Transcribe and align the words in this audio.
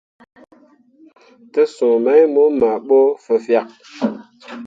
Te 1.53 1.63
suu 1.75 1.95
mai 2.05 2.21
mo 2.33 2.43
maa 2.59 2.77
ɓo 2.87 2.99
fẽefyak. 3.23 3.67